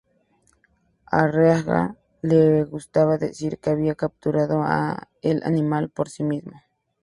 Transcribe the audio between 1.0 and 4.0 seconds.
A Reagan le gustaba decir que había